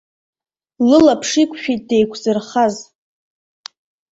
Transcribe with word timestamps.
Лылаԥш 0.89 1.31
иқәшәеит 1.43 1.81
деиқәзырхаз. 1.87 2.75